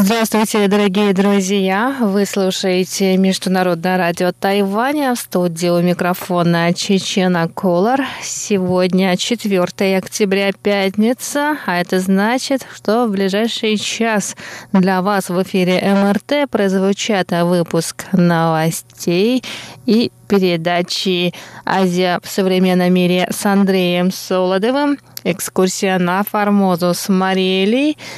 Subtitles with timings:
[0.00, 1.96] Здравствуйте, дорогие друзья!
[2.00, 8.02] Вы слушаете Международное радио Тайваня в студии у микрофона Чечена Колор.
[8.22, 14.36] Сегодня 4 октября, пятница, а это значит, что в ближайший час
[14.72, 19.42] для вас в эфире МРТ прозвучат выпуск новостей
[19.84, 21.34] и передачи
[21.64, 27.98] «Азия в современном мире» с Андреем Солодовым, экскурсия на Формозу с Мариэлей–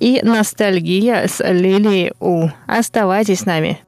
[0.00, 2.48] и ностальгия с Лилией У.
[2.66, 3.78] Оставайтесь с нами.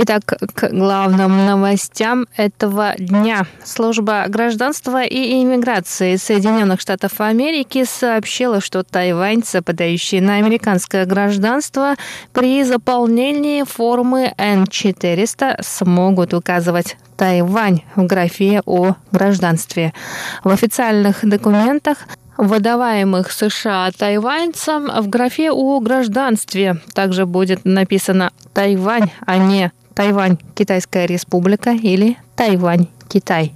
[0.00, 0.22] Итак,
[0.54, 3.46] к главным новостям этого дня.
[3.64, 11.96] Служба гражданства и иммиграции Соединенных Штатов Америки сообщила, что тайваньцы, подающие на американское гражданство,
[12.32, 19.92] при заполнении формы N400 смогут указывать Тайвань в графе о гражданстве.
[20.44, 21.98] В официальных документах
[22.36, 31.06] выдаваемых США тайваньцам в графе о гражданстве также будет написано Тайвань, а не Тайвань, Китайская
[31.06, 33.52] республика или Тайвань, Китай.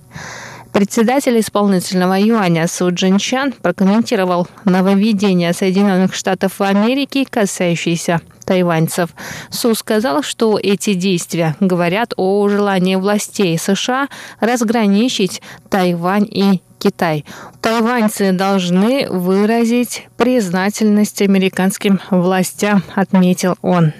[0.73, 9.11] Председатель исполнительного юаня Су Джинчан прокомментировал нововведение Соединенных Штатов Америки, касающиеся тайваньцев.
[9.50, 14.09] Су сказал, что эти действия говорят о желании властей США
[14.41, 17.25] разграничить Тайвань и Китай.
[17.61, 23.93] Тайваньцы должны выразить признательность американским властям, отметил он.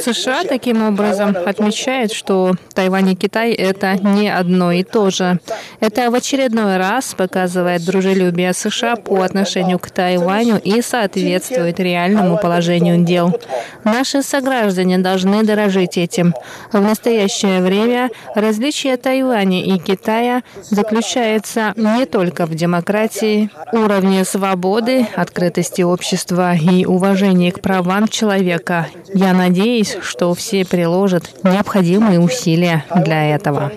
[0.00, 5.40] США таким образом отмечает, что Тайвань и Китай– это не одно и то же.
[5.80, 13.04] Это в очередной раз показывает дружелюбие США по отношению к Тайваню и соответствует реальному положению
[13.04, 13.38] дел.
[13.84, 16.34] Наши сограждане должны дорожить этим.
[16.72, 25.82] В настоящее время различие Тайваня и Китая заключается не только в демократии, уровне свободы, открытости
[25.82, 28.86] общества и уважении к правам правам человека.
[29.14, 33.72] Я надеюсь, что все приложат необходимые усилия для этого.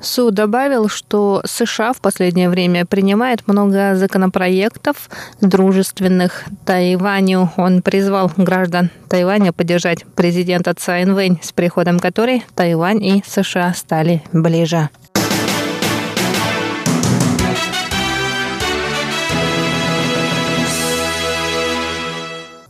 [0.00, 5.08] Су добавил, что США в последнее время принимает много законопроектов,
[5.40, 7.50] дружественных Тайваню.
[7.56, 14.24] Он призвал граждан Тайваня поддержать президента Цай Инвэнь, с приходом которой Тайвань и США стали
[14.32, 14.88] ближе.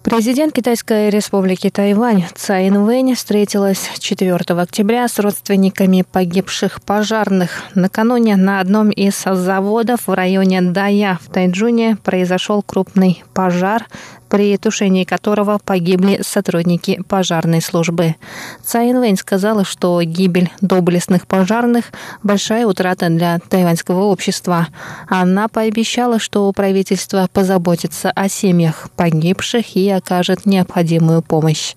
[0.03, 7.63] Президент Китайской республики Тайвань Цай Инвэнь встретилась 4 октября с родственниками погибших пожарных.
[7.77, 13.87] Накануне на одном из заводов в районе Дая в Тайджуне произошел крупный пожар
[14.32, 18.16] при тушении которого погибли сотрудники пожарной службы.
[18.65, 24.69] Цай Инвэнь сказала, что гибель доблестных пожарных– большая утрата для тайваньского общества.
[25.06, 31.75] Она пообещала, что правительство позаботится о семьях погибших и окажет необходимую помощь.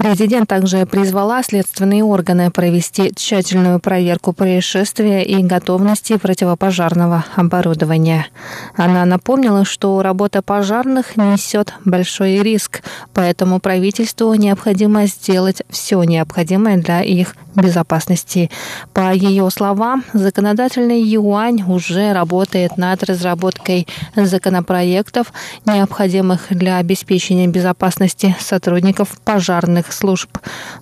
[0.00, 8.26] Президент также призвала следственные органы провести тщательную проверку происшествия и готовности противопожарного оборудования.
[8.76, 17.02] Она напомнила, что работа пожарных несет большой риск, поэтому правительству необходимо сделать все необходимое для
[17.02, 18.50] их безопасности.
[18.94, 25.32] По ее словам, законодательный юань уже работает над разработкой законопроектов,
[25.66, 30.30] необходимых для обеспечения безопасности сотрудников пожарных служб.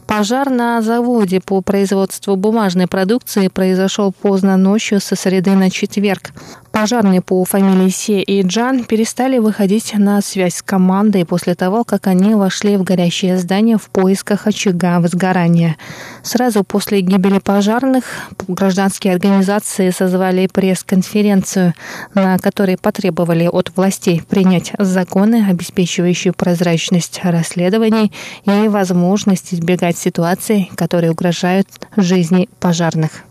[0.06, 6.32] Пожар на заводе по производству бумажной продукции произошел поздно ночью со среды на четверг.
[6.80, 12.06] Пожарные по фамилии Се и Джан перестали выходить на связь с командой после того, как
[12.06, 15.76] они вошли в горящее здание в поисках очага возгорания.
[16.22, 18.04] Сразу после гибели пожарных
[18.46, 21.74] гражданские организации созвали пресс-конференцию,
[22.14, 28.12] на которой потребовали от властей принять законы, обеспечивающие прозрачность расследований
[28.44, 31.66] и возможность избегать ситуаций, которые угрожают
[31.96, 33.27] жизни пожарных.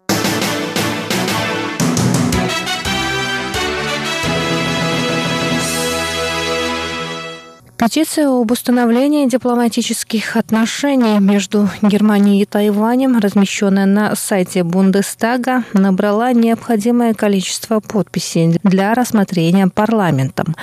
[7.78, 17.14] Петиция об установлении дипломатических отношений между Германией и Тайванем, размещенная на сайте Бундестага, набрала необходимое
[17.14, 20.56] количество подписей для рассмотрения парламентом.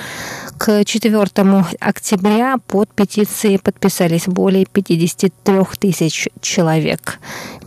[0.57, 1.21] К 4
[1.81, 7.19] октября под петицией подписались более 53 тысяч человек.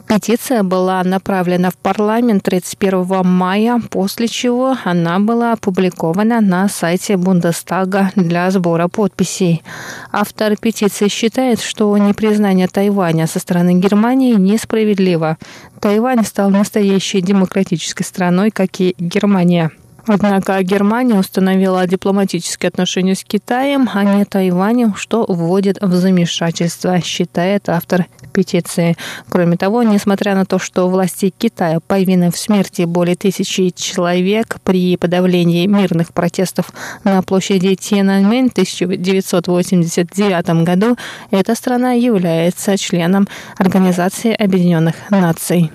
[0.09, 8.11] Петиция была направлена в парламент 31 мая, после чего она была опубликована на сайте Бундестага
[8.17, 9.63] для сбора подписей.
[10.11, 15.37] Автор петиции считает, что непризнание Тайваня со стороны Германии несправедливо.
[15.79, 19.73] Тайвань стал настоящей демократической страной, как и Германия.
[20.09, 27.69] Однако Германия установила дипломатические отношения с Китаем, а не Тайванем, что вводит в замешательство, считает
[27.69, 28.97] автор петиции.
[29.29, 34.97] Кроме того, несмотря на то, что власти Китая повинны в смерти более тысячи человек при
[34.97, 36.73] подавлении мирных протестов
[37.05, 40.97] на площади Тиананьмэнь в 1989 году,
[41.31, 43.29] эта страна является членом
[43.59, 45.71] Организации Объединенных Наций.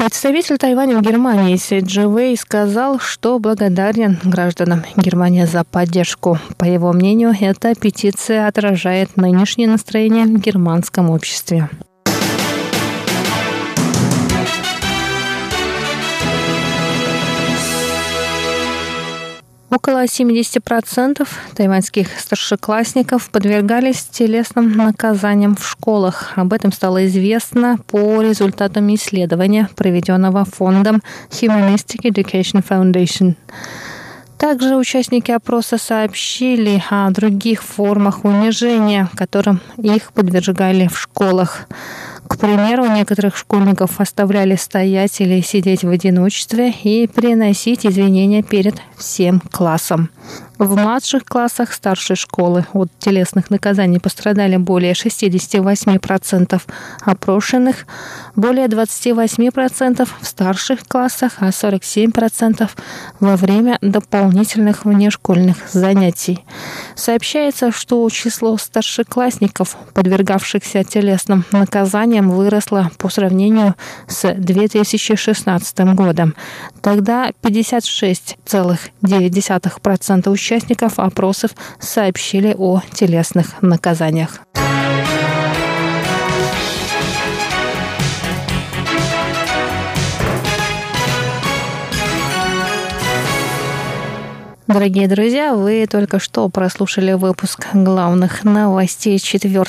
[0.00, 6.38] Представитель Тайваня в Германии Си Джи сказал, что благодарен гражданам Германии за поддержку.
[6.56, 11.68] По его мнению, эта петиция отражает нынешнее настроение в германском обществе.
[19.70, 26.32] Около 70% тайваньских старшеклассников подвергались телесным наказаниям в школах.
[26.34, 33.36] Об этом стало известно по результатам исследования, проведенного фондом Humanistic Education Foundation.
[34.38, 41.68] Также участники опроса сообщили о других формах унижения, которым их подвергали в школах.
[42.30, 49.40] К примеру, некоторых школьников оставляли стоять или сидеть в одиночестве и приносить извинения перед всем
[49.50, 50.10] классом.
[50.60, 56.60] В младших классах старшей школы от телесных наказаний пострадали более 68%
[57.00, 57.86] опрошенных,
[58.36, 62.68] более 28% в старших классах, а 47%
[63.20, 66.44] во время дополнительных внешкольных занятий.
[66.94, 73.76] Сообщается, что число старшеклассников, подвергавшихся телесным наказаниям, выросло по сравнению
[74.08, 76.34] с 2016 годом.
[76.82, 84.40] Тогда 56,9% участников участников опросов сообщили о телесных наказаниях.
[94.66, 99.64] Дорогие друзья, вы только что прослушали выпуск главных новостей 4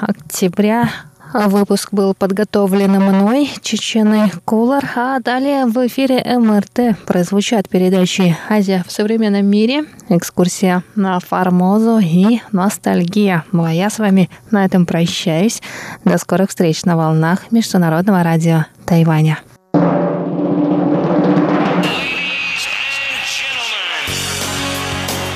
[0.00, 0.90] октября
[1.34, 8.92] Выпуск был подготовлен мной, Чеченой Кулар, а далее в эфире МРТ прозвучат передачи «Азия в
[8.92, 13.44] современном мире», экскурсия на Формозу и ностальгия.
[13.50, 15.60] Ну а я с вами на этом прощаюсь.
[16.04, 19.40] До скорых встреч на волнах Международного радио Тайваня.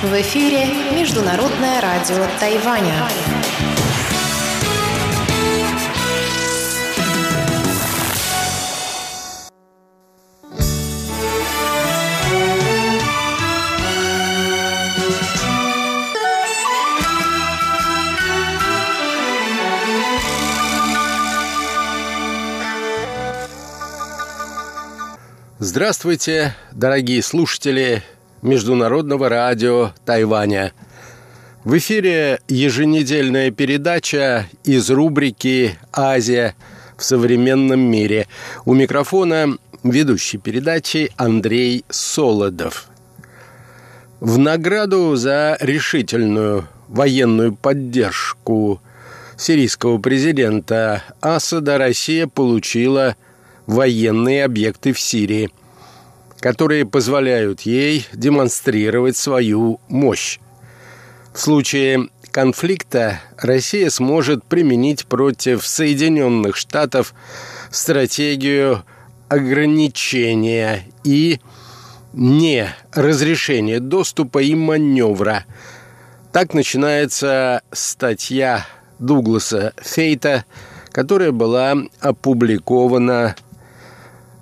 [0.01, 2.95] В эфире Международное радио Тайваня.
[25.71, 28.03] Здравствуйте, дорогие слушатели
[28.41, 30.73] Международного радио Тайваня.
[31.63, 36.55] В эфире еженедельная передача из рубрики «Азия
[36.97, 38.29] в современном мире».
[38.65, 42.87] У микрофона ведущий передачи Андрей Солодов.
[44.21, 48.81] В награду за решительную военную поддержку
[49.37, 53.17] сирийского президента Асада Россия получила–
[53.69, 55.51] военные объекты в Сирии,
[56.41, 60.41] которые позволяют ей демонстрировать свою мощь.
[61.35, 67.15] В случае конфликта Россия сможет применить против Соединенных Штатов
[67.71, 68.85] стратегию
[69.29, 71.39] ограничения и
[72.15, 75.45] не разрешения доступа и маневра.
[76.33, 78.67] Так начинается статья
[78.99, 80.47] Дугласа Фейта,
[80.91, 83.37] которая была опубликована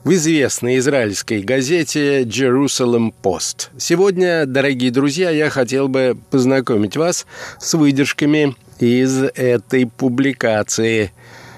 [0.07, 3.71] в известной израильской газете Jerusalem Post.
[3.77, 7.27] Сегодня, дорогие друзья, я хотел бы познакомить вас
[7.59, 11.11] с выдержками из этой публикации.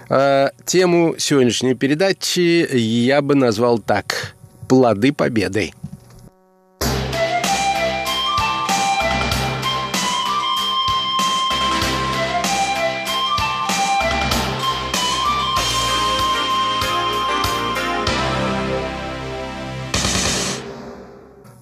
[0.09, 4.35] А тему сегодняшней передачи я бы назвал так
[4.67, 5.73] «Плоды победы».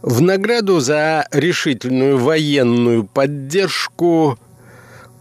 [0.07, 4.39] В награду за решительную военную поддержку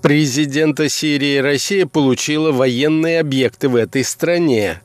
[0.03, 4.79] президента Сирии Россия получила военные объекты в этой стране,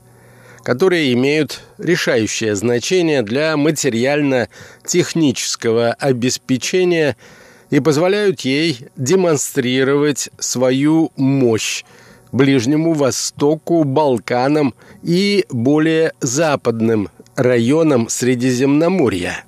[0.63, 7.15] которые имеют решающее значение для материально-технического обеспечения
[7.69, 11.83] и позволяют ей демонстрировать свою мощь
[12.31, 19.43] Ближнему Востоку, Балканам и более западным районам Средиземноморья.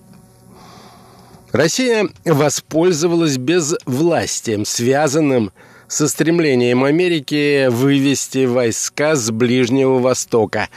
[1.54, 5.52] Россия воспользовалась безвластием, связанным
[5.88, 10.70] со стремлением Америки вывести войска с Ближнего Востока,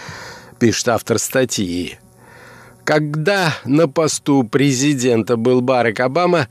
[0.61, 1.99] пишет автор статьи.
[2.85, 6.47] Когда на посту президента был Барак Обама,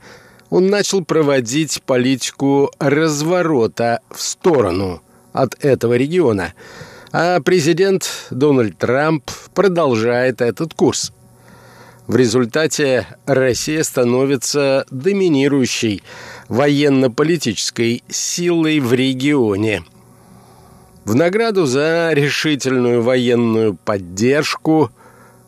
[0.50, 5.02] он начал проводить политику разворота в сторону
[5.32, 6.52] от этого региона,
[7.12, 11.12] а президент Дональд Трамп продолжает этот курс.
[12.06, 16.04] В результате Россия становится доминирующей
[16.48, 19.82] военно-политической силой в регионе.
[21.04, 24.92] В награду за решительную военную поддержку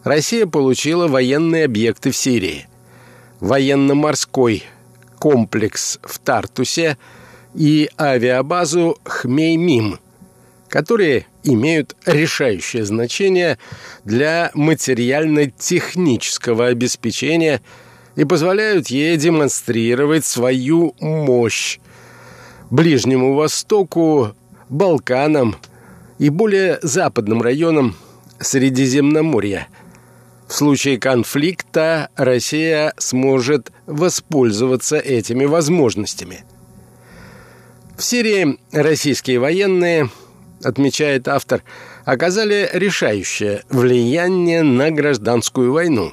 [0.03, 2.67] Россия получила военные объекты в Сирии,
[3.39, 4.65] военно-морской
[5.21, 6.99] комплекс в Тартусе
[7.55, 10.01] и авиабазу Хмеймим–
[10.69, 13.59] которые имеют решающее значение
[14.05, 17.61] для материально-технического обеспечения
[18.17, 21.79] и позволяют ей демонстрировать свою мощь
[22.71, 24.35] Ближнему Востоку,
[24.69, 25.57] Балканам
[26.19, 27.97] и более западным районам
[28.41, 29.69] Средиземноморья.
[30.47, 36.45] В случае конфликта Россия сможет воспользоваться этими возможностями.
[37.97, 40.11] В Сирии российские военные–
[40.65, 41.63] отмечает автор,
[42.05, 46.13] оказали решающее влияние на гражданскую войну,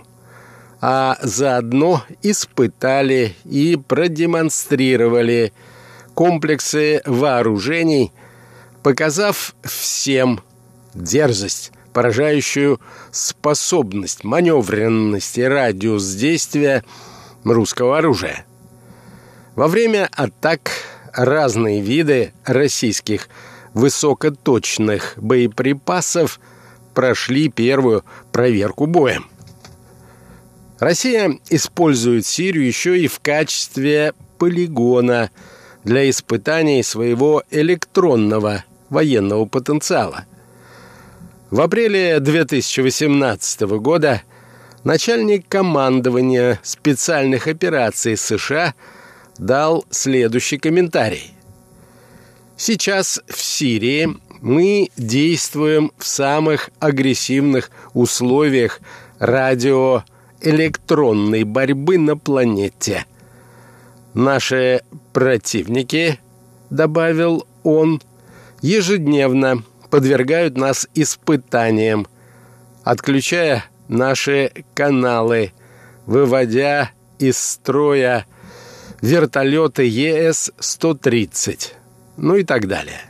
[0.82, 5.54] а заодно испытали и продемонстрировали
[6.14, 8.12] комплексы вооружений,
[8.84, 10.42] показав всем
[10.94, 12.80] дерзость, поражающую
[13.12, 16.84] способность, маневренность и радиус действия
[17.44, 18.46] русского оружия.
[19.56, 20.72] Во время атак
[21.14, 23.30] разные виды российских
[23.76, 26.40] высокоточных боеприпасов
[26.96, 29.28] прошли первую проверку боем.
[30.80, 35.30] Россия использует Сирию еще и в качестве полигона
[35.84, 40.26] для испытаний своего электронного военного потенциала.
[41.52, 44.22] В апреле 2018 года
[44.84, 48.74] начальник командования специальных операций США
[49.38, 51.35] дал следующий комментарий.
[52.58, 58.80] Сейчас в Сирии мы действуем в самых агрессивных условиях
[59.20, 63.06] радиоэлектронной борьбы на планете.
[64.14, 66.22] Наши противники,
[66.70, 68.02] добавил он,
[68.62, 72.08] ежедневно подвергают нас испытаниям,
[72.86, 75.52] отключая наши каналы,
[76.06, 78.26] выводя из строя
[79.02, 81.74] вертолеты ЕС-130
[82.18, 83.02] ну и так далее.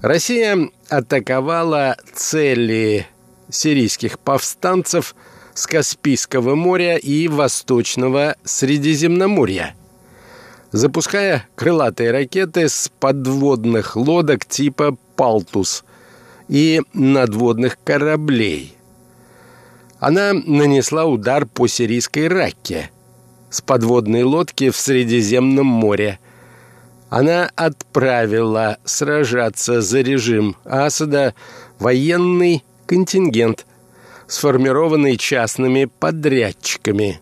[0.00, 3.06] Россия атаковала цели
[3.48, 5.14] сирийских повстанцев
[5.54, 9.74] с Каспийского моря и Восточного Средиземноморья,
[10.72, 15.84] запуская крылатые ракеты с подводных лодок типа «Палтус»
[16.48, 18.74] и надводных кораблей.
[20.00, 22.90] Она нанесла удар по сирийской Ракке
[23.50, 26.18] с подводной лодки в Средиземном море–
[27.12, 31.34] она отправила сражаться за режим Асада
[31.78, 33.66] военный контингент,
[34.26, 37.20] сформированный частными подрядчиками.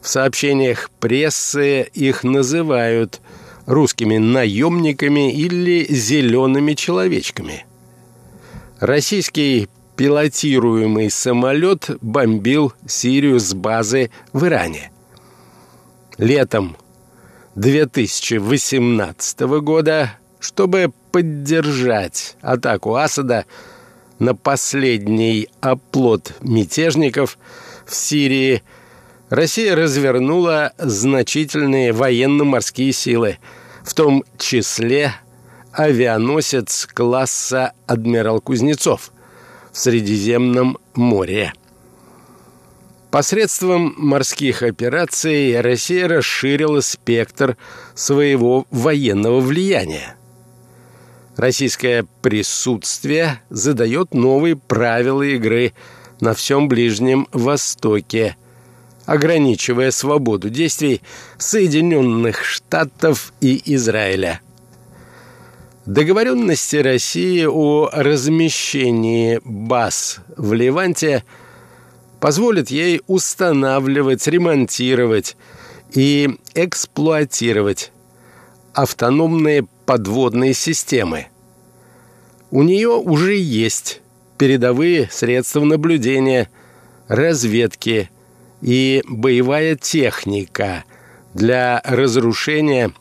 [0.00, 3.20] В сообщениях прессы их называют
[3.66, 7.66] русскими наемниками или зелеными человечками.
[8.78, 14.90] Российский пилотируемый самолет бомбил Сирию с базы в Иране.
[16.16, 16.78] Летом
[17.56, 23.44] 2018 года, чтобы поддержать атаку Асада
[24.18, 27.38] на последний оплот мятежников
[27.86, 28.62] в Сирии,
[29.30, 33.38] Россия развернула значительные военно-морские силы,
[33.84, 35.14] в том числе
[35.72, 39.12] авианосец класса «Адмирал Кузнецов»
[39.72, 41.52] в Средиземном море.
[43.10, 47.56] Посредством морских операций Россия расширила спектр
[47.94, 50.14] своего военного влияния.
[51.36, 55.72] Российское присутствие задает новые правила игры
[56.20, 58.36] на всем Ближнем Востоке,
[59.06, 61.02] ограничивая свободу действий
[61.36, 64.40] Соединенных Штатов и Израиля.
[65.84, 71.24] Договоренности России о размещении баз в Ливанте
[72.20, 75.36] позволят ей устанавливать, ремонтировать
[75.92, 77.92] и эксплуатировать
[78.74, 81.26] автономные подводные системы.
[82.50, 84.00] У нее уже есть
[84.38, 86.48] передовые средства наблюдения,
[87.08, 88.10] разведки
[88.60, 90.84] и боевая техника
[91.34, 92.92] для разрушения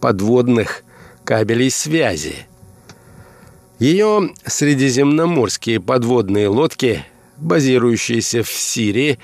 [0.00, 0.84] подводных
[1.24, 2.46] кабелей связи.
[3.78, 7.04] Ее средиземноморские подводные лодки,
[7.38, 9.18] базирующиеся в Сирии,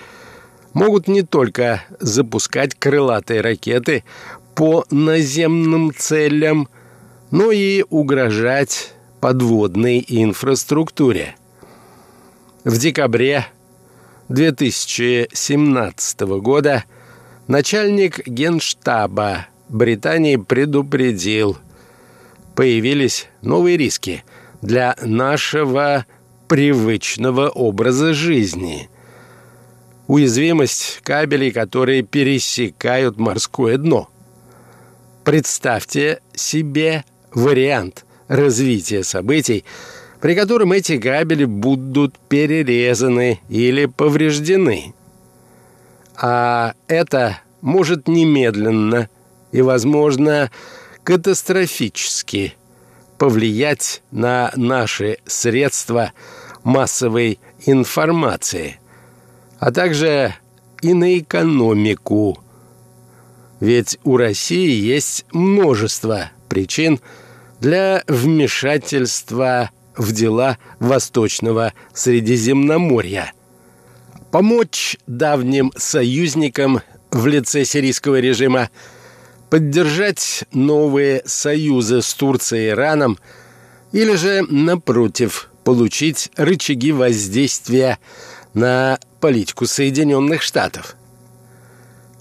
[0.72, 4.04] могут не только запускать крылатые ракеты
[4.54, 6.68] по наземным целям,
[7.30, 11.36] но и угрожать подводной инфраструктуре.
[12.64, 13.46] В декабре
[14.28, 16.84] 2017 года
[17.46, 21.58] начальник генштаба Британии предупредил,
[22.54, 24.24] появились новые риски
[24.62, 26.06] для нашего
[26.48, 28.88] привычного образа жизни.
[30.06, 34.08] Уязвимость кабелей, которые пересекают морское дно.
[35.24, 39.64] Представьте себе вариант развития событий,
[40.20, 44.94] при котором эти кабели будут перерезаны или повреждены.
[46.16, 49.08] А это может немедленно
[49.52, 50.50] и, возможно,
[51.02, 52.54] катастрофически
[53.18, 56.12] повлиять на наши средства
[56.64, 58.80] массовой информации,
[59.58, 60.34] а также
[60.82, 62.38] и на экономику.
[63.60, 67.00] Ведь у России есть множество причин
[67.60, 73.32] для вмешательства в дела Восточного Средиземноморья.
[74.30, 76.80] Помочь давним союзникам
[77.10, 78.70] в лице сирийского режима
[79.48, 83.18] поддержать новые союзы с Турцией и Ираном
[83.92, 87.98] или же, напротив, получить рычаги воздействия
[88.52, 90.96] на политику Соединенных Штатов.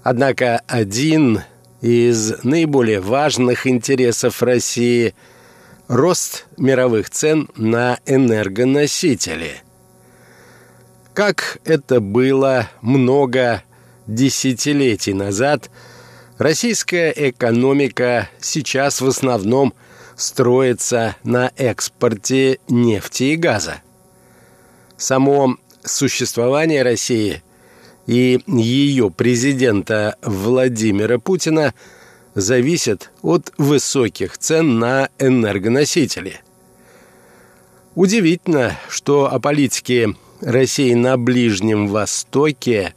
[0.01, 1.41] Однако один
[1.81, 5.13] из наиболее важных интересов России–
[5.89, 9.61] рост мировых цен на энергоносители.
[11.13, 13.63] Как это было много
[14.07, 15.70] десятилетий назад–
[16.37, 19.74] Российская экономика сейчас в основном
[20.24, 23.81] строится на экспорте нефти и газа.
[24.96, 27.44] Само существование России
[28.07, 31.74] и ее президента Владимира Путина
[32.36, 36.40] зависит от высоких цен на энергоносители.
[37.96, 42.94] Удивительно, что о политике России на Ближнем Востоке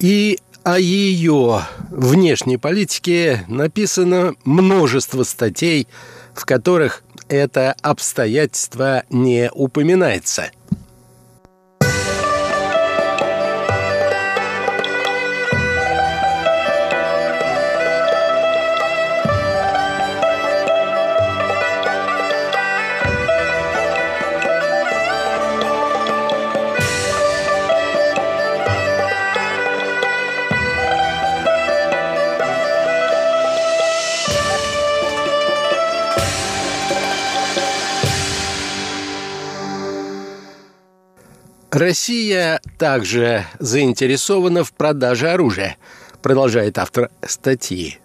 [0.00, 5.86] и о ее внешней политике написано множество статей,
[6.34, 10.50] в которых это обстоятельство не упоминается–
[41.74, 45.76] Россия также заинтересована в продаже оружия,
[46.22, 47.98] продолжает автор статьи.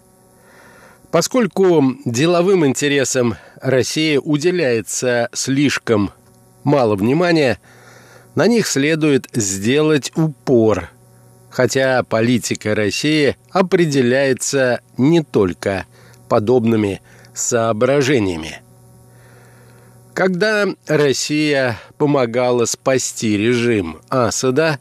[1.12, 6.10] Поскольку деловым интересам России уделяется слишком
[6.64, 7.60] мало внимания,
[8.34, 10.90] на них следует сделать упор,
[11.48, 15.86] хотя политика России определяется не только
[16.28, 17.02] подобными
[17.34, 18.62] соображениями.
[20.20, 24.78] Когда Россия помогала спасти режим Асада,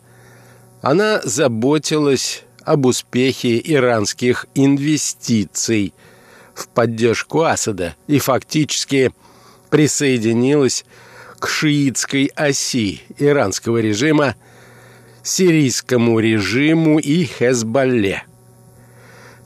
[0.81, 5.93] она заботилась об успехе иранских инвестиций
[6.53, 9.13] в поддержку Асада и фактически
[9.69, 10.83] присоединилась
[11.39, 14.35] к шиитской оси иранского режима,
[15.23, 18.23] сирийскому режиму и Хезболле.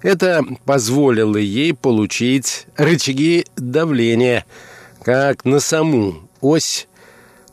[0.02, 4.44] Это позволило ей получить рычаги давления–
[5.04, 6.88] как на саму ось,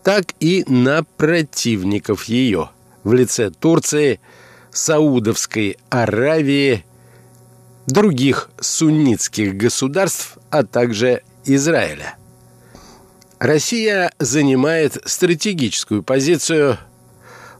[0.03, 2.71] так и на противников ее
[3.03, 4.21] в лице Турции,
[4.73, 6.85] Саудовской Аравии,
[7.87, 12.15] других суннитских государств, а также Израиля.
[13.41, 16.79] Россия занимает стратегическую позицию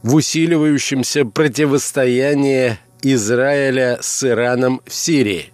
[0.03, 5.51] в усиливающемся противостоянии Израиля с Ираном в Сирии.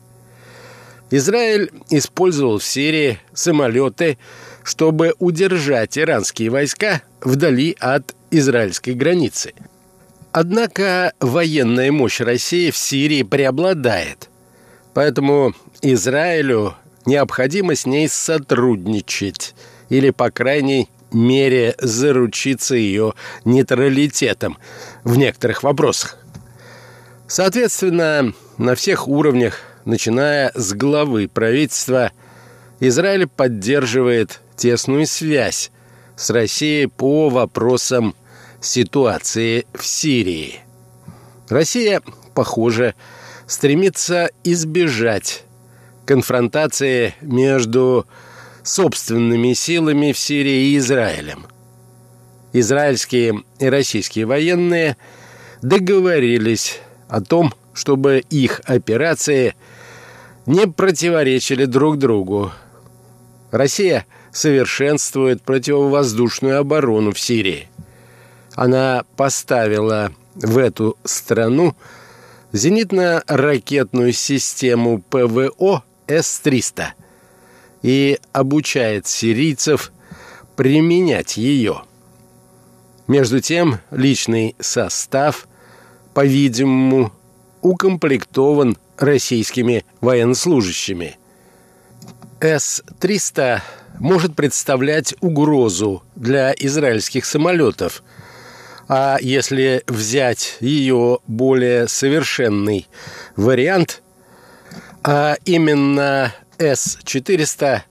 [1.09, 4.17] Израиль использовал в Сирии самолеты,
[4.63, 9.53] чтобы удержать иранские войска вдали от израильской границы.
[10.33, 14.29] Однако военная мощь России в Сирии преобладает,
[14.93, 19.55] поэтому Израилю необходимо с ней сотрудничать
[19.89, 23.13] или, по крайней мере, заручиться ее
[23.45, 24.57] нейтралитетом
[25.05, 26.17] в некоторых вопросах.
[27.27, 32.11] Соответственно, на всех уровнях, начиная с главы правительства,
[32.79, 35.71] Израиль поддерживает тесную связь
[36.15, 38.13] с Россией по вопросам
[38.59, 40.59] ситуации в Сирии.
[41.49, 42.01] Россия,
[42.35, 42.95] похоже,
[43.47, 45.43] стремится избежать
[46.05, 48.05] конфронтации между
[48.63, 51.47] собственными силами в Сирии и Израилем.
[52.51, 54.97] Израильские и российские военные
[55.61, 59.55] договорились о том, чтобы их операции
[60.47, 62.51] не противоречили друг другу.
[63.51, 67.67] Россия совершенствует противовоздушную оборону в Сирии.
[68.55, 71.75] Она поставила в эту страну
[72.53, 76.85] зенитно-ракетную систему ПВО С-300
[77.83, 79.91] и обучает сирийцев
[80.55, 81.83] применять ее.
[83.07, 85.47] Между тем, личный состав,
[86.13, 87.11] по-видимому,
[87.61, 91.17] укомплектован российскими военнослужащими.
[92.39, 93.59] С-300
[93.99, 98.03] может представлять угрозу для израильских самолетов,
[98.87, 102.87] а если взять ее более совершенный
[103.35, 104.01] вариант,
[105.03, 107.81] а именно С-400,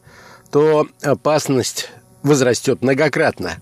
[0.51, 1.91] то опасность
[2.23, 3.59] возрастет многократно.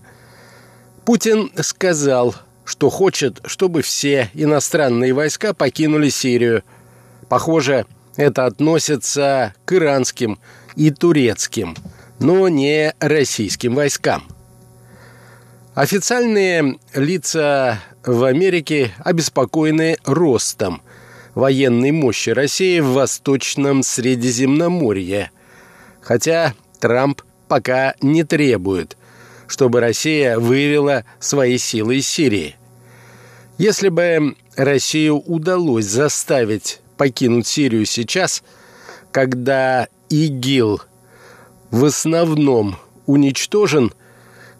[1.03, 6.63] Путин сказал, что хочет, чтобы все иностранные войска покинули Сирию.
[7.27, 7.85] Похоже,
[8.17, 10.39] это относится к иранским
[10.75, 11.75] и турецким,
[12.19, 14.23] но не российским войскам.
[15.73, 20.81] Официальные лица в Америке обеспокоены ростом
[21.33, 25.31] военной мощи России в Восточном Средиземноморье,
[26.01, 28.95] хотя Трамп пока не требует,
[29.47, 32.55] чтобы Россия вывела свои силы из Сирии.
[33.57, 38.43] Если бы Россию удалось заставить покинуть Сирию сейчас,
[39.11, 40.81] когда ИГИЛ
[41.71, 43.93] в основном уничтожен,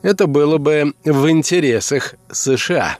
[0.01, 2.97] это было бы в интересах США.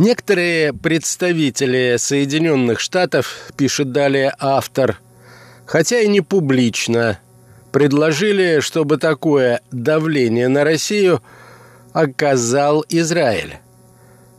[0.00, 4.98] Некоторые представители Соединенных Штатов, пишет далее автор,
[5.66, 7.20] хотя и не публично,
[7.70, 11.20] предложили, чтобы такое давление на Россию
[11.92, 13.58] оказал Израиль.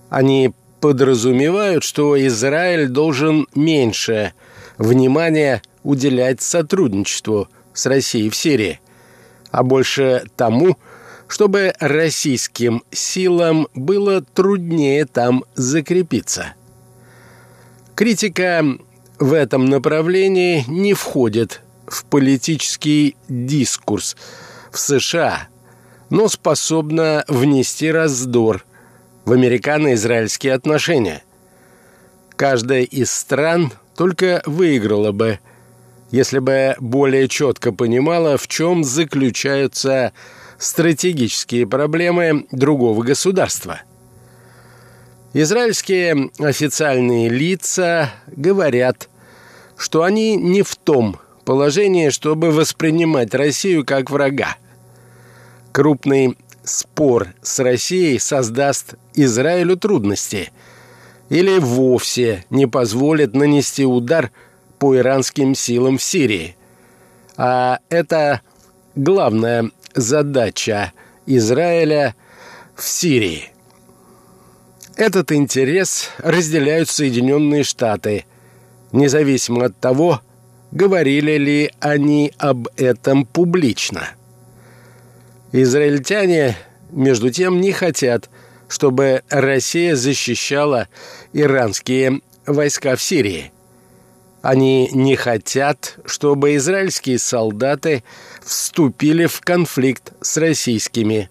[0.10, 4.34] Они подразумевают, что Израиль должен меньше
[4.80, 8.80] внимания уделять сотрудничеству с Россией в Сирии,
[9.52, 10.80] а больше тому,
[11.32, 16.56] чтобы российским силам было труднее там закрепиться.
[17.96, 18.66] Критика
[19.18, 24.18] в этом направлении не входит в политический дискурс
[24.74, 25.48] в США,
[26.10, 28.66] но способна внести раздор
[29.24, 31.24] в американо-израильские отношения.
[32.36, 35.40] Каждая из стран только выиграла бы,
[36.12, 40.12] если бы более четко понимала, в чем заключаются
[40.62, 43.82] стратегические проблемы другого государства.
[45.34, 49.10] Израильские официальные лица говорят,
[49.76, 54.56] что они не в том положении, чтобы воспринимать Россию как врага.
[55.72, 60.52] Крупный спор с Россией создаст Израилю трудности
[61.30, 64.30] или вовсе не позволит нанести удар
[64.78, 66.56] по иранским силам в Сирии.
[67.36, 68.42] А это
[68.96, 70.94] главная задача
[71.26, 72.16] Израиля
[72.76, 73.52] в Сирии.
[74.96, 78.26] Этот интерес разделяют Соединенные Штаты,
[78.92, 80.22] независимо от того,
[80.72, 84.10] говорили ли они об этом публично.
[85.52, 86.58] Израильтяне,
[86.92, 88.30] между тем, не хотят,
[88.68, 90.88] чтобы Россия защищала
[91.34, 93.52] иранские войска в Сирии.
[94.42, 98.04] Они не хотят, чтобы израильские солдаты
[98.44, 101.30] вступили в конфликт с российскими.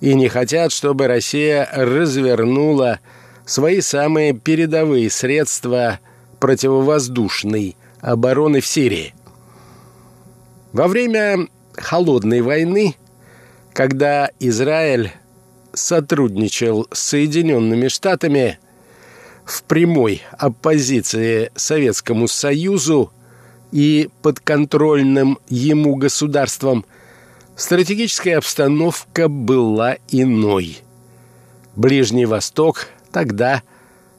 [0.00, 2.98] И не хотят, чтобы Россия развернула
[3.46, 6.00] свои самые передовые средства
[6.40, 9.14] противовоздушной обороны в Сирии.
[10.72, 12.96] Во время Холодной войны,
[13.72, 15.12] когда Израиль
[15.72, 18.58] сотрудничал с Соединенными Штатами
[19.50, 23.12] в прямой оппозиции Советскому Союзу
[23.72, 26.84] и подконтрольным ему государствам,
[27.56, 30.78] стратегическая обстановка была иной.
[31.76, 33.62] Ближний Восток тогда,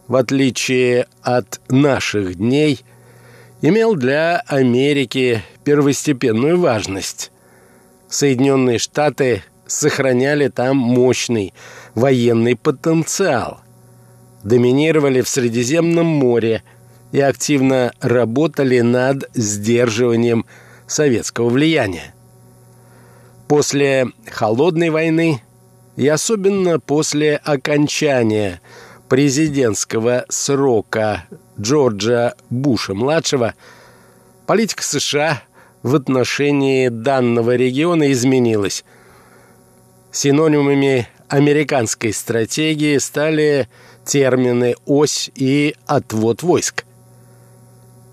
[0.07, 2.81] в отличие от наших дней,
[3.61, 7.31] имел для Америки первостепенную важность.
[8.09, 11.53] Соединенные Штаты сохраняли там мощный
[11.93, 13.61] военный потенциал,
[14.43, 16.63] доминировали в Средиземном море
[17.11, 20.45] и активно работали над сдерживанием
[20.87, 22.13] советского влияния.
[23.47, 25.41] После Холодной войны
[25.95, 28.61] и особенно после окончания
[29.09, 31.25] президентского срока
[31.59, 33.55] Джорджа Буша-младшего,
[34.45, 35.41] политика США
[35.83, 38.85] в отношении данного региона изменилась.
[40.11, 43.67] Синонимами американской стратегии стали
[44.09, 46.83] термины «ось» и «отвод войск».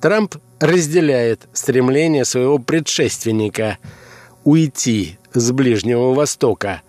[0.03, 3.79] Трамп разделяет стремление своего предшественника
[4.45, 6.83] уйти с Ближнего Востока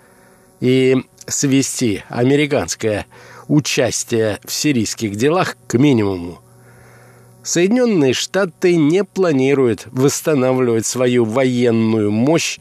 [0.60, 3.06] и свести американское
[3.48, 6.42] участие в сирийских делах к минимуму.
[7.44, 12.60] Соединенные Штаты не планируют восстанавливать свою военную мощь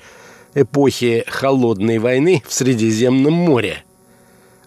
[0.54, 3.82] эпохи Холодной войны в Средиземном море.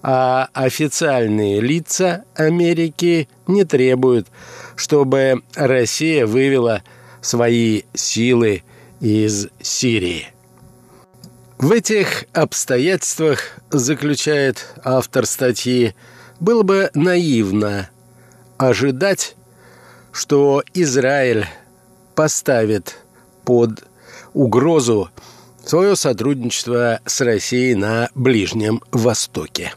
[0.02, 4.28] А официальные лица Америки не требуют,
[4.76, 6.84] чтобы Россия вывела
[7.22, 8.64] свои силы
[9.02, 10.28] из Сирии.
[11.58, 15.94] В этих обстоятельствах, заключает автор статьи,
[16.40, 17.90] было бы наивно
[18.58, 19.36] ожидать,
[20.14, 21.46] что Израиль
[22.16, 22.96] поставит
[23.44, 23.84] под
[24.34, 25.10] угрозу
[25.66, 29.74] свое сотрудничество с Россией на Ближнем Востоке.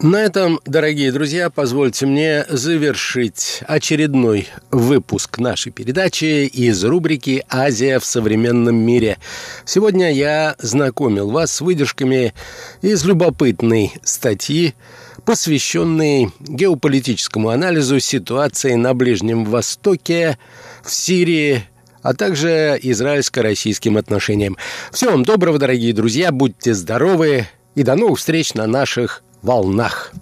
[0.00, 8.04] На этом, дорогие друзья, позвольте мне завершить очередной выпуск нашей передачи из рубрики «Азия в
[8.04, 9.16] современном мире».
[9.64, 12.34] Сегодня я знакомил вас с выдержками
[12.82, 14.74] из любопытной статьи,
[15.24, 20.36] посвященной геополитическому анализу ситуации на Ближнем Востоке,
[20.84, 21.64] в Сирии,
[22.02, 24.58] а также израильско-российским отношениям.
[24.92, 30.12] Всего вам доброго, дорогие друзья, будьте здоровы и до новых встреч на наших волнах.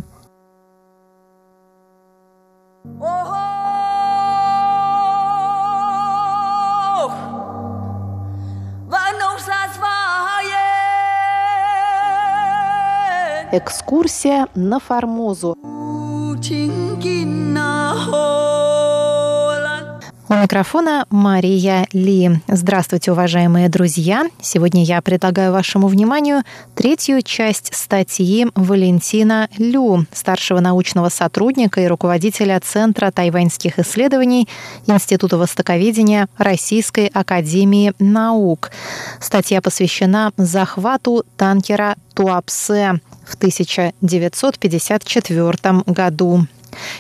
[13.52, 15.56] Экскурсия на Формозу.
[20.34, 22.40] У микрофона Мария Ли.
[22.48, 24.24] Здравствуйте, уважаемые друзья!
[24.42, 26.42] Сегодня я предлагаю вашему вниманию
[26.74, 34.48] третью часть статьи Валентина Лю, старшего научного сотрудника и руководителя Центра тайваньских исследований
[34.88, 38.72] Института востоковедения Российской академии наук.
[39.20, 46.48] Статья посвящена захвату танкера Туапсе в 1954 году.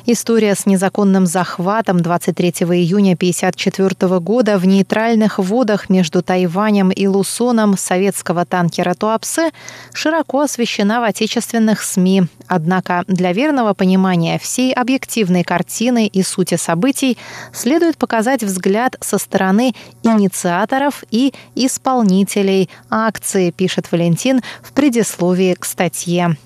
[0.06, 7.76] История с незаконным захватом 23 июня 1954 года в нейтральных водах между Тайванем и Лусоном
[7.76, 9.50] советского танкера Туапсе
[9.92, 12.24] широко освещена в отечественных СМИ.
[12.46, 17.16] Однако для верного понимания всей объективной картины и сути событий
[17.52, 26.36] следует показать взгляд со стороны инициаторов и исполнителей акции, пишет Валентин в предисловии к статье.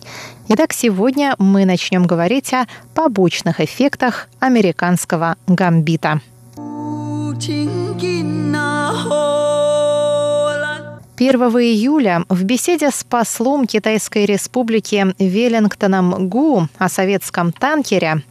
[0.50, 6.22] Итак, сегодня мы начнем говорить о побочных эффектах американского гамбита.
[6.56, 7.36] 1
[11.18, 18.22] июля в беседе с послом Китайской республики Веллингтоном Гу о советском танкере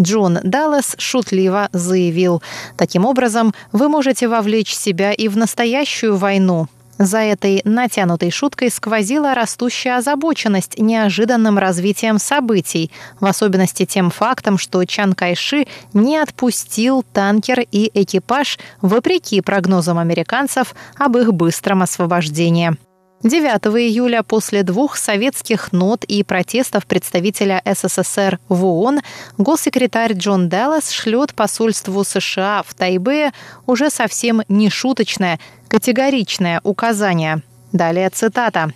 [0.00, 2.40] Джон Даллас шутливо заявил,
[2.76, 9.34] «Таким образом, вы можете вовлечь себя и в настоящую войну, За этой натянутой шуткой сквозила
[9.34, 17.60] растущая озабоченность неожиданным развитием событий, в особенности тем фактом, что Чан Кайши не отпустил танкер
[17.60, 22.76] и экипаж вопреки прогнозам американцев об их быстром освобождении.
[23.24, 23.42] 9
[23.80, 29.00] июля после двух советских нот и протестов представителя СССР в ООН
[29.38, 33.32] госсекретарь Джон Даллас шлет посольству США в Тайбе
[33.66, 37.42] уже совсем не шуточное, категоричное указание–
[37.74, 38.70] Далее цитата.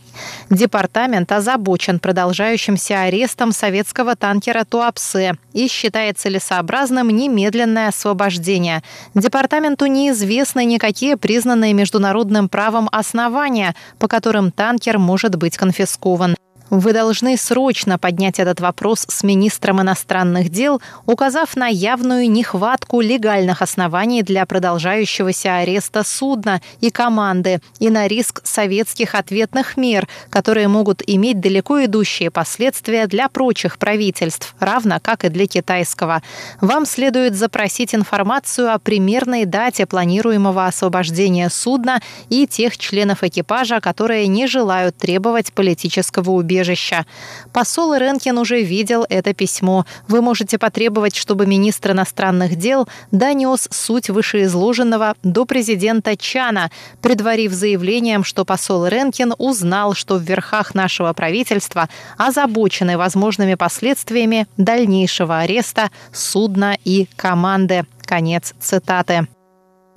[0.50, 8.82] Департамент озабочен продолжающимся арестом советского танкера Туапсе и считает целесообразным немедленное освобождение.
[9.14, 16.34] Департаменту неизвестны никакие признанные международным правом основания, по которым танкер может быть конфискован.
[16.70, 23.62] Вы должны срочно поднять этот вопрос с министром иностранных дел, указав на явную нехватку легальных
[23.62, 31.02] оснований для продолжающегося ареста судна и команды и на риск советских ответных мер, которые могут
[31.06, 36.22] иметь далеко идущие последствия для прочих правительств, равно как и для китайского.
[36.60, 44.26] Вам следует запросить информацию о примерной дате планируемого освобождения судна и тех членов экипажа, которые
[44.26, 47.06] не желают требовать политического убежища убежища.
[47.52, 49.86] Посол Ренкин уже видел это письмо.
[50.08, 58.24] Вы можете потребовать, чтобы министр иностранных дел донес суть вышеизложенного до президента Чана, предварив заявлением,
[58.24, 66.76] что посол Ренкин узнал, что в верхах нашего правительства озабочены возможными последствиями дальнейшего ареста судна
[66.84, 67.86] и команды.
[68.04, 69.28] Конец цитаты.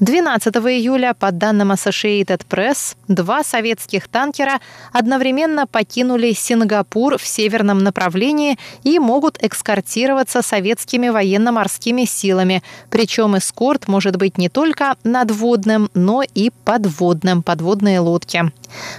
[0.02, 4.60] 12 июля, по данным Associated Press, два советских танкера
[4.92, 12.64] одновременно покинули Сингапур в северном направлении и могут экскортироваться советскими военно-морскими силами.
[12.90, 18.52] Причем эскорт может быть не только надводным, но и подводным, подводные лодки.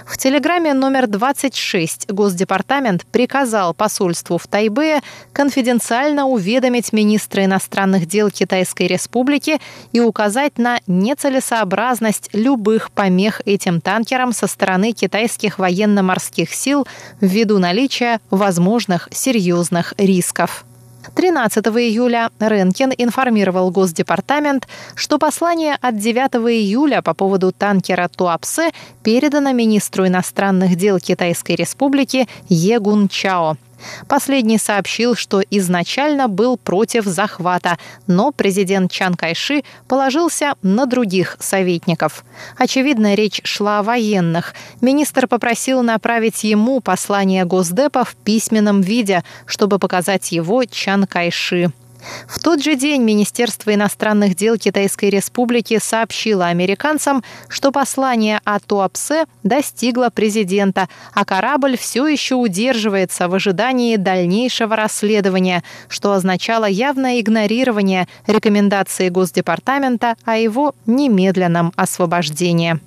[0.05, 5.01] В телеграмме номер 26 Госдепартамент приказал посольству в Тайбе
[5.33, 9.59] конфиденциально уведомить министра иностранных дел Китайской Республики
[9.91, 16.87] и указать на нецелесообразность любых помех этим танкерам со стороны китайских военно-морских сил
[17.21, 20.65] ввиду наличия возможных серьезных рисков.
[21.15, 28.71] 13 июля Ренкин информировал Госдепартамент, что послание от 9 июля по поводу танкера Туапсе
[29.03, 33.57] передано министру иностранных дел Китайской Республики Егун Чао.
[34.07, 42.23] Последний сообщил, что изначально был против захвата, но президент Чан Кайши положился на других советников.
[42.57, 44.53] Очевидно, речь шла о военных.
[44.81, 51.71] Министр попросил направить ему послание Госдепа в письменном виде, чтобы показать его Чан Кайши.
[52.27, 59.25] В тот же день Министерство иностранных дел Китайской Республики сообщило американцам, что послание о Туапсе
[59.43, 68.07] достигло президента, а корабль все еще удерживается в ожидании дальнейшего расследования, что означало явное игнорирование
[68.27, 72.79] рекомендации Госдепартамента о его немедленном освобождении.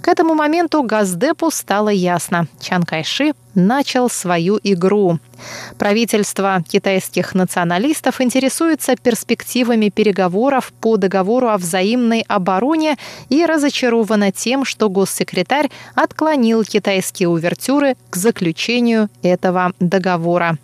[0.00, 2.46] К этому моменту Газдепу стало ясно.
[2.60, 5.18] Чан Кайши начал свою игру.
[5.78, 12.96] Правительство китайских националистов интересуется перспективами переговоров по договору о взаимной обороне
[13.28, 20.58] и разочаровано тем, что госсекретарь отклонил китайские увертюры к заключению этого договора.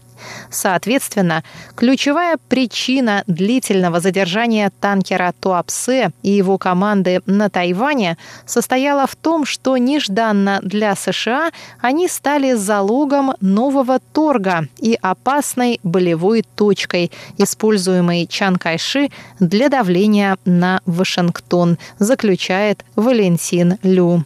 [0.50, 1.42] Соответственно,
[1.76, 9.76] ключевая причина длительного задержания танкера Туапсе и его команды на Тайване состояла в том, что
[9.76, 11.50] нежданно для США
[11.80, 20.80] они стали залогом нового торга и опасной болевой точкой, используемой Чан Кайши для давления на
[20.86, 24.24] Вашингтон, заключает Валентин Лю.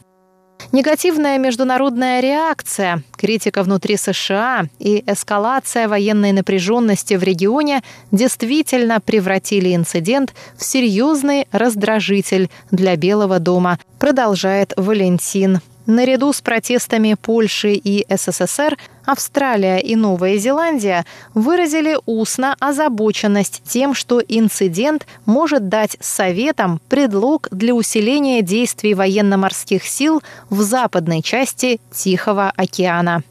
[0.73, 10.35] Негативная международная реакция, критика внутри США и эскалация военной напряженности в регионе действительно превратили инцидент
[10.57, 19.79] в серьезный раздражитель для Белого дома, продолжает Валентин Наряду с протестами Польши и СССР Австралия
[19.79, 28.43] и Новая Зеландия выразили устно озабоченность тем, что инцидент может дать Советам предлог для усиления
[28.43, 33.23] действий военно-морских сил в западной части Тихого океана.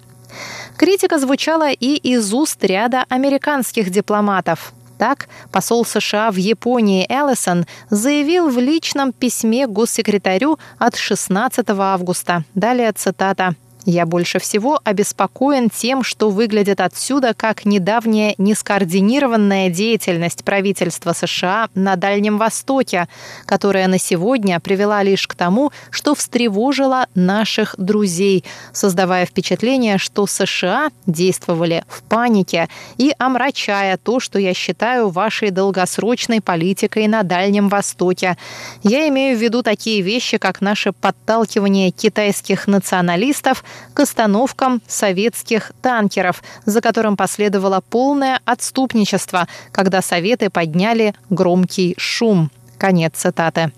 [0.78, 4.74] Критика звучала и из уст ряда американских дипломатов.
[4.98, 12.44] Так, посол США в Японии Эллисон заявил в личном письме госсекретарю от 16 августа.
[12.56, 13.56] Далее цитата.
[13.90, 21.96] Я больше всего обеспокоен тем, что выглядит отсюда как недавняя нескоординированная деятельность правительства США на
[21.96, 23.08] Дальнем Востоке,
[23.46, 30.90] которая на сегодня привела лишь к тому, что встревожила наших друзей, создавая впечатление, что США
[31.06, 32.68] действовали в панике
[32.98, 38.36] и омрачая то, что я считаю вашей долгосрочной политикой на Дальнем Востоке.
[38.84, 43.64] Я имею в виду такие вещи, как наше подталкивание китайских националистов–
[43.94, 52.52] к остановкам советских танкеров, за которым последовало полное отступничество, когда Советы подняли громкий шум.
[52.78, 53.72] Конец цитаты.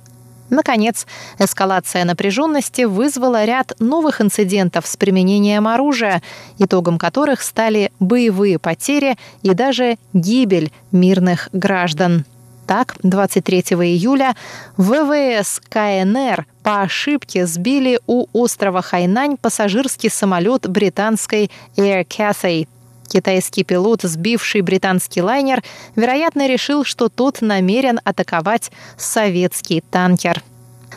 [0.49, 1.05] Наконец,
[1.37, 6.21] эскалация напряженности вызвала ряд новых инцидентов с применением оружия,
[6.57, 12.25] итогом которых стали боевые потери и даже гибель мирных граждан.
[12.69, 14.35] Так, 23 июля
[14.77, 22.67] ВВС КНР по ошибке сбили у острова Хайнань пассажирский самолет британской Air Cathay.
[23.07, 25.63] Китайский пилот, сбивший британский лайнер,
[25.95, 30.43] вероятно, решил, что тот намерен атаковать советский танкер.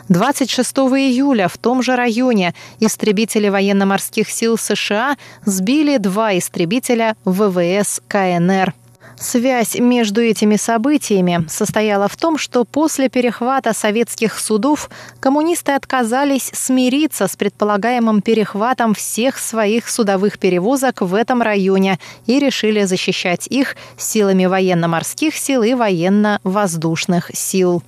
[0.09, 8.75] 26 июля в том же районе истребители военно-морских сил США сбили два истребителя ВВС КНР.
[9.19, 14.89] Связь между этими событиями состояла в том, что после перехвата советских судов
[15.19, 22.83] коммунисты отказались смириться с предполагаемым перехватом всех своих судовых перевозок в этом районе и решили
[22.83, 27.83] защищать их силами военно-морских сил и военно-воздушных сил.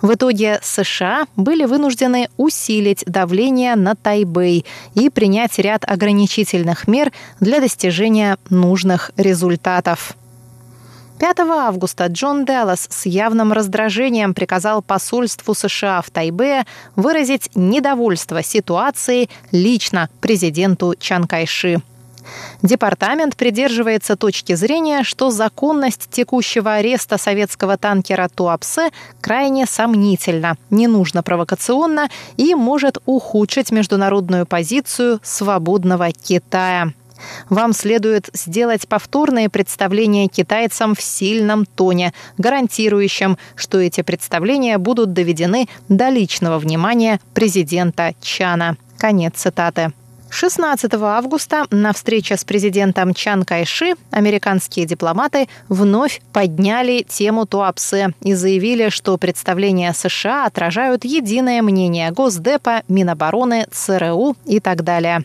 [0.00, 7.60] В итоге США были вынуждены усилить давление на Тайбэй и принять ряд ограничительных мер для
[7.60, 10.14] достижения нужных результатов.
[11.22, 16.64] 5 августа Джон Деллас с явным раздражением приказал посольству США в Тайбе
[16.96, 21.80] выразить недовольство ситуацией лично президенту Чан Кайши.
[22.62, 31.22] Департамент придерживается точки зрения, что законность текущего ареста советского танкера Туапсе крайне сомнительна, не нужно
[31.22, 36.92] провокационно и может ухудшить международную позицию свободного Китая.
[37.48, 45.68] Вам следует сделать повторные представления китайцам в сильном тоне, гарантирующем, что эти представления будут доведены
[45.88, 48.76] до личного внимания президента Чана.
[48.98, 49.92] Конец цитаты.
[50.32, 58.32] 16 августа на встрече с президентом Чан Кайши американские дипломаты вновь подняли тему Туапсе и
[58.32, 65.22] заявили, что представления США отражают единое мнение Госдепа, Минобороны, ЦРУ и так далее.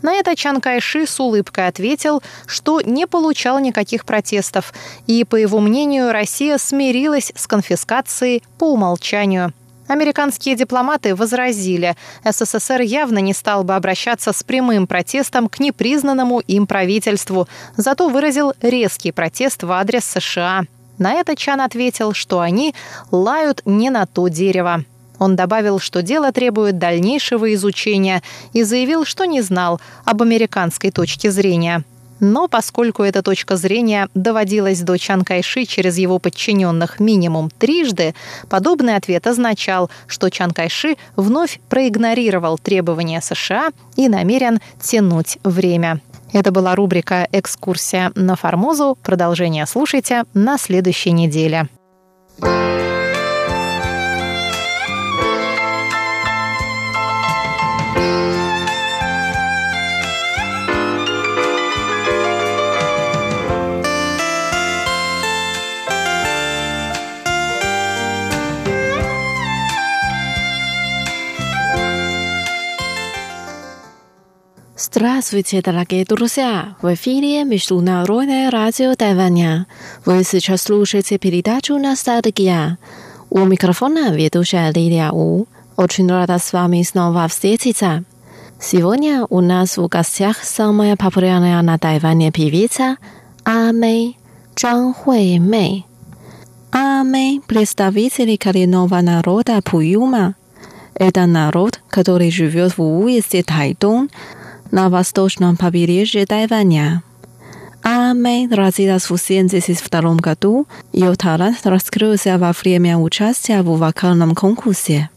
[0.00, 4.72] На это Чан Кайши с улыбкой ответил, что не получал никаких протестов,
[5.06, 9.52] и, по его мнению, Россия смирилась с конфискацией по умолчанию.
[9.88, 16.66] Американские дипломаты возразили, СССР явно не стал бы обращаться с прямым протестом к непризнанному им
[16.66, 20.64] правительству, зато выразил резкий протест в адрес США.
[20.98, 22.74] На это Чан ответил, что они
[23.10, 24.84] лают не на то дерево.
[25.18, 28.22] Он добавил, что дело требует дальнейшего изучения
[28.52, 31.82] и заявил, что не знал об американской точке зрения.
[32.20, 38.14] Но поскольку эта точка зрения доводилась до Чан Кайши через его подчиненных минимум трижды,
[38.48, 46.00] подобный ответ означал, что Чан Кайши вновь проигнорировал требования США и намерен тянуть время.
[46.32, 48.98] Это была рубрика «Экскурсия на Формозу».
[49.02, 51.68] Продолжение слушайте на следующей неделе.
[74.80, 76.76] Здравствуйте, дорогие друзья!
[76.80, 79.66] В эфире Международное радио Тайваня.
[80.04, 82.78] Вы сейчас слушаете передачу «Ностальгия».
[83.28, 85.46] У микрофона ведущая Лилия У.
[85.76, 88.04] Очень рада с вами снова встретиться.
[88.60, 92.98] Сегодня у нас в гостях самая популярная на Тайване певица
[93.44, 94.16] А Мэй,
[94.54, 95.86] Чжан Хуэй Мэй.
[96.70, 100.36] А Мэй– представитель коренного народа Пуюма.
[100.94, 104.08] Это народ, который живет в уезде Тайдун–
[104.70, 107.02] на восточном побережье Тайваня.
[107.82, 110.66] А Мэй родилась в 1972 году.
[110.92, 115.10] Ее талант раскрылся во время участия в вокальном конкурсе.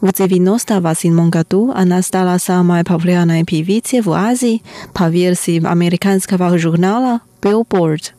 [0.00, 8.12] В 1998 году она стала самой популярной певицей в Азии по версии американского журнала Billboard.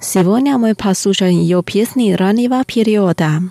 [0.00, 3.42] Сегодня мы послушаем ее песни раннего периода.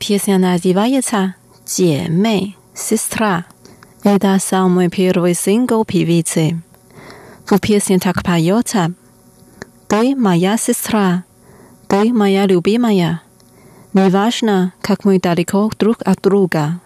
[0.00, 1.34] Песня называется
[1.64, 3.44] «姐妹» «Сестра».
[4.02, 6.62] Это самый первый сингл певицы.
[7.46, 8.92] В песне так поется
[9.88, 11.24] «Ты моя сестра,
[11.86, 13.20] ты моя любимая».
[13.92, 16.80] Неважно, как мы далеко друг от друга.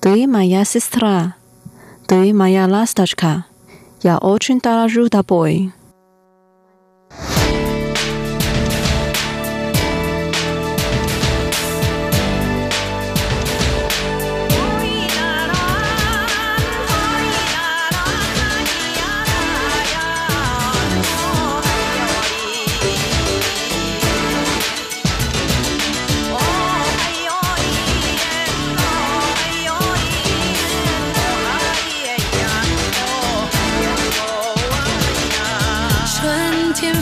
[0.00, 1.34] Ты моя сестра,
[2.06, 3.46] ты моя ласточка.
[4.02, 5.72] Я очень дорожу тобой.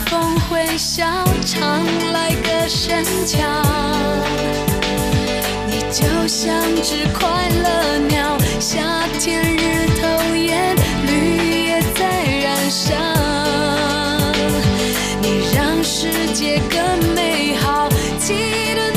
[0.06, 1.04] 风会笑
[1.44, 3.38] 唱来歌声俏
[5.66, 10.76] 你就像只快乐鸟夏天日头炎
[11.06, 12.94] 绿叶在燃烧。
[15.20, 17.88] 你让世界更美好
[18.18, 18.91] 记得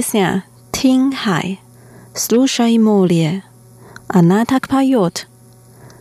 [0.00, 1.60] песня «Тинь хай»,
[2.14, 3.44] слушай море.
[4.08, 5.28] Она так поет.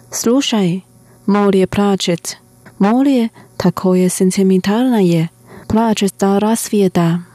[0.09, 0.85] Слушай,
[1.25, 2.37] море плачет.
[2.77, 5.29] Море такое сентиментальное,
[5.67, 7.25] плачет до рассвета.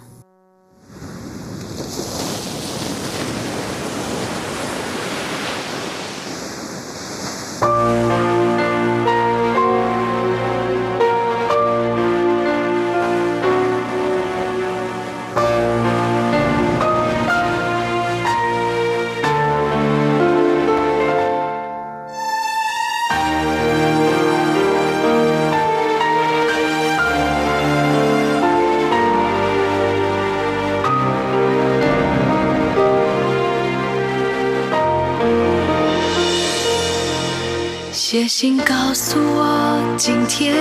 [38.37, 40.57] 信告诉我，今天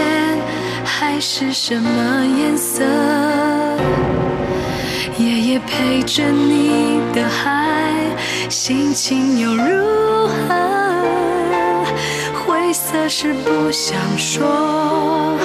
[0.86, 2.84] 海是什么颜色？
[5.18, 7.90] 夜夜陪着你的海，
[8.48, 11.84] 心情又如何？
[12.46, 15.36] 灰色是不想说，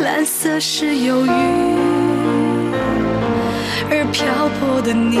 [0.00, 1.30] 蓝色是忧郁，
[3.90, 4.26] 而漂
[4.58, 5.20] 泊的你，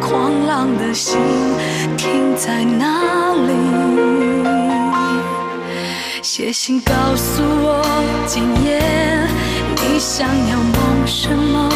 [0.00, 1.18] 狂浪的心
[1.96, 4.65] 停在哪里？
[6.46, 7.82] 写信告诉我，
[8.24, 8.80] 今夜
[9.82, 11.68] 你想要梦什么？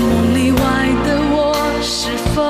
[0.00, 0.58] 梦里外
[1.06, 2.42] 的我，是否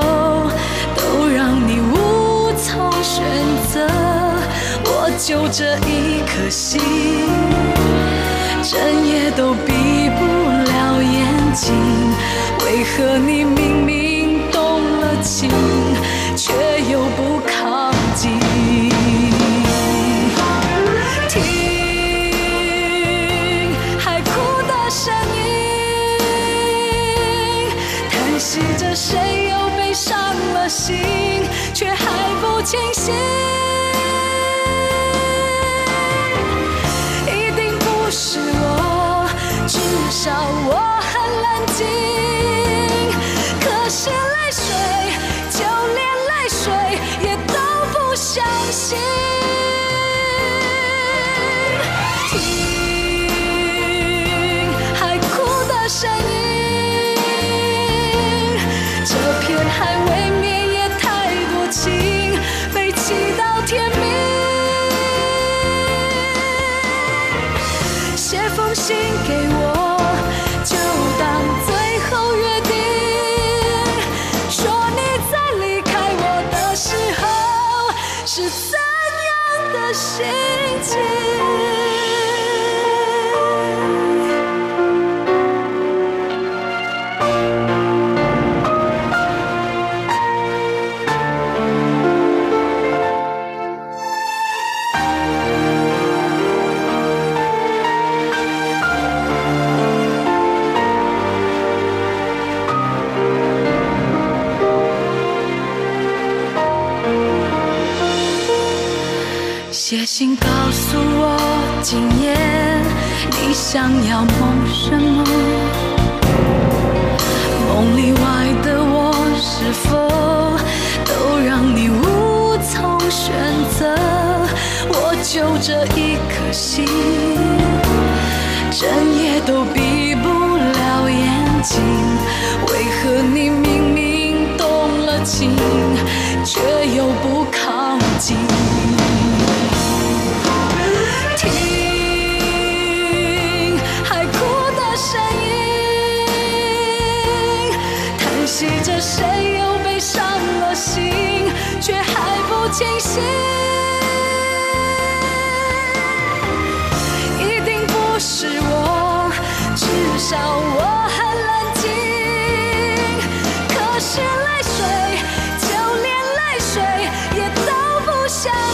[0.97, 3.23] 都让你无从选
[3.71, 3.87] 择？
[4.83, 6.81] 我就这一颗心，
[8.63, 10.25] 整夜都闭不
[10.71, 11.71] 了眼睛。
[12.65, 15.51] 为何你明明动了情，
[40.23, 40.71] 少我
[41.01, 41.11] 很
[41.41, 41.45] 冷
[41.75, 41.85] 静。
[43.59, 44.15] 可是泪
[44.53, 44.63] 水，
[45.51, 45.59] 就
[45.95, 45.99] 连
[46.29, 46.63] 泪水
[47.27, 47.59] 也都
[47.91, 48.97] 不相信。
[52.29, 52.39] 听
[54.95, 55.33] 海哭
[55.67, 56.31] 的声音。
[59.03, 59.11] 这
[59.41, 62.39] 片海未免也太多情，
[62.71, 64.01] 飞起到天明。
[68.15, 68.95] 写封信
[69.27, 69.42] 给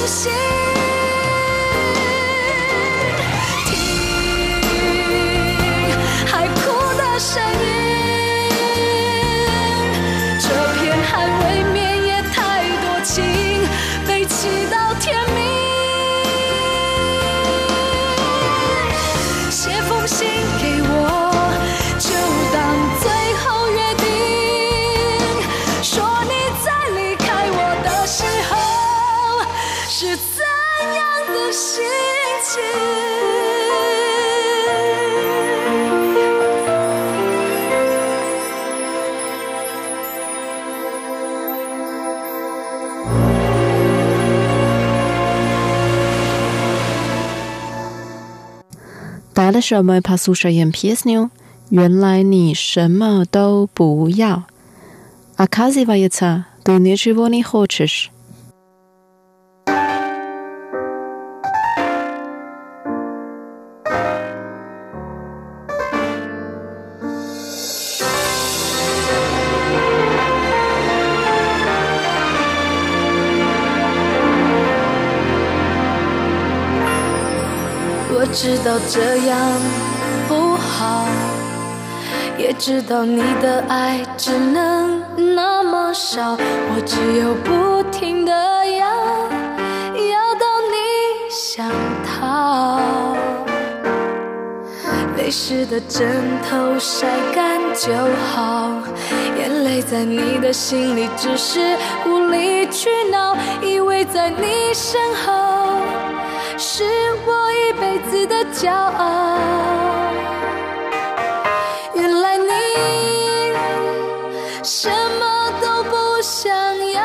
[0.09, 0.58] 心。
[49.58, 51.28] Dlaczego posłuchają pieśnię?
[51.70, 54.44] 原来你什么都不要。
[55.36, 58.12] Оказывается, ты ничего не хочешь.
[78.69, 79.35] 道这样
[80.27, 81.07] 不好，
[82.37, 85.01] 也知道你的爱只能
[85.35, 88.87] 那么少，我只有不停的要。
[89.95, 90.77] 要到你
[91.31, 91.67] 想
[92.05, 92.79] 逃。
[95.17, 96.07] 泪湿的枕
[96.47, 97.91] 头晒干就
[98.31, 98.69] 好，
[99.39, 105.81] 眼泪在你的心里只是无理取闹，依偎在你身后
[106.55, 106.83] 是
[107.25, 109.07] 我一辈子的骄傲。
[111.93, 112.51] 原来你
[114.63, 116.51] 什么都不想
[116.91, 117.01] 要，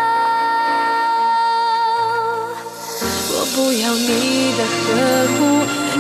[3.31, 4.91] 我不要你的呵
[5.39, 5.41] 护，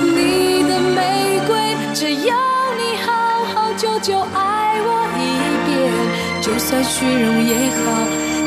[0.02, 0.98] 你的玫
[1.46, 1.55] 瑰，
[1.94, 2.34] 只要
[2.76, 3.09] 你好
[3.55, 5.22] 好久久爱我一
[5.70, 5.72] 遍，
[6.42, 7.86] 就算虚荣也好，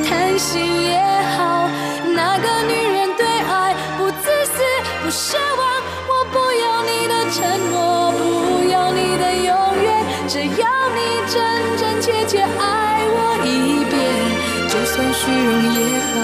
[0.10, 0.99] 贪心也
[1.38, 1.70] 好，
[2.14, 4.60] 那个女人对爱不自私
[5.01, 5.38] 不奢，
[7.32, 9.52] 承诺，不要你的永
[9.84, 9.88] 远，
[10.28, 11.36] 只要你真
[11.78, 13.96] 真切切爱我一遍，
[14.70, 16.16] 就算虚荣也好，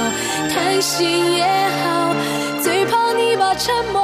[0.50, 1.44] 贪心也
[1.84, 2.16] 好，
[2.62, 4.02] 最怕你把沉默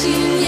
[0.00, 0.39] see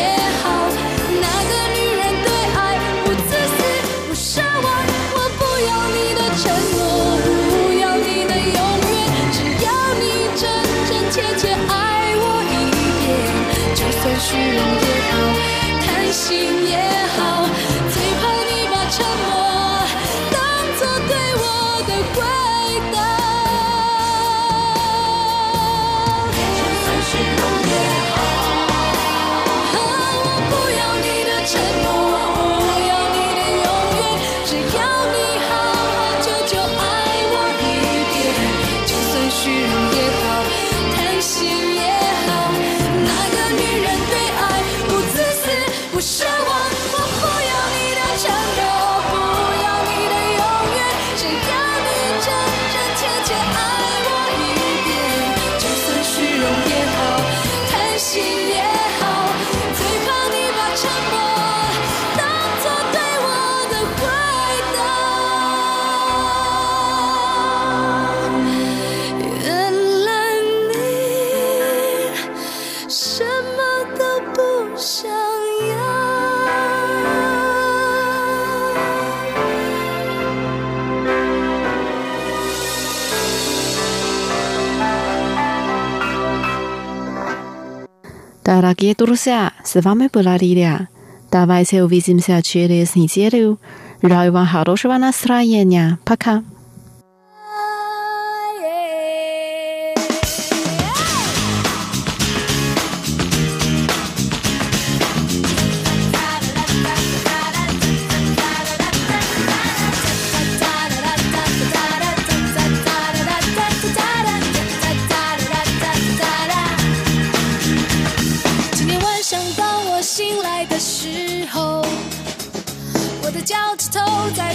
[88.44, 90.88] Дорогие друзья, с вами была Лилия.
[91.30, 93.60] Давайте увидимся через неделю.
[94.02, 96.00] Желаю вам хорошего настроения.
[96.04, 96.42] Пока.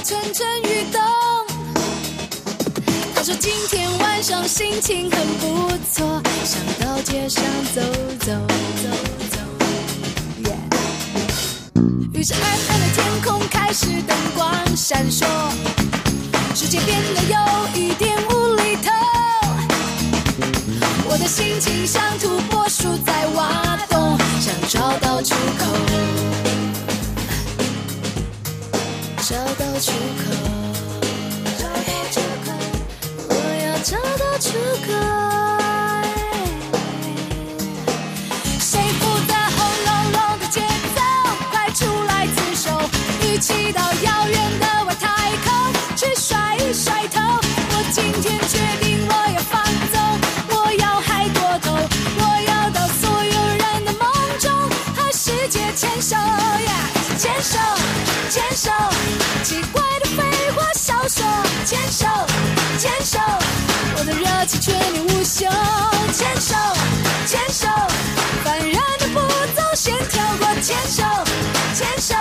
[0.08, 1.02] 蠢蠢欲动
[3.14, 7.44] 他说今天晚上心情很不错想到街上
[7.76, 7.82] 走
[8.22, 8.32] 走
[8.78, 8.90] 走
[9.32, 9.38] 走
[10.46, 10.58] 耶
[12.14, 15.26] 于是暗暗的天空开始灯光闪烁
[16.56, 18.90] 世界变得有一点无厘头
[21.10, 26.37] 我的心情像土拨鼠在挖洞想找到出口。
[29.30, 30.24] 找到出口
[31.58, 32.54] 找到出口
[33.28, 34.54] 我要找到出
[34.88, 35.67] 口。
[61.68, 62.06] 牵手
[62.78, 63.20] 牵手
[63.98, 65.46] 我的热情全年无休。
[66.14, 66.56] 牵手
[67.26, 67.68] 牵手
[68.42, 69.20] 烦人的步
[69.54, 70.48] 骤先跳过。
[70.62, 71.04] 牵手
[71.74, 72.16] 牵手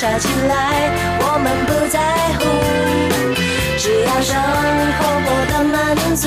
[0.00, 0.88] 耍起来
[1.20, 2.00] 我们不在
[2.38, 2.40] 乎，
[3.76, 4.32] 只要生
[4.96, 5.76] 活过得满
[6.16, 6.26] 足，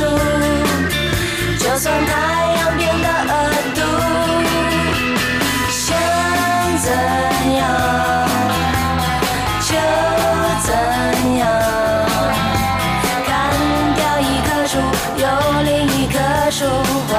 [1.57, 2.13] 就算太
[2.53, 3.33] 阳变得恶
[3.73, 3.81] 毒，
[5.71, 5.81] 想
[6.83, 6.87] 怎
[7.55, 7.61] 样
[9.59, 9.73] 就
[10.61, 10.69] 怎
[11.39, 11.41] 样。
[13.25, 13.27] 砍
[13.95, 14.77] 掉一棵树，
[15.17, 15.25] 有
[15.63, 16.13] 另一棵
[16.51, 16.69] 树，
[17.09, 17.11] 荒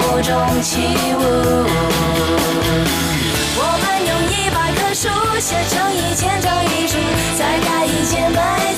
[0.00, 0.74] 芜中起
[1.20, 1.93] 舞。
[5.44, 6.96] 写成一千张遗书，
[7.36, 8.73] 再盖一间白。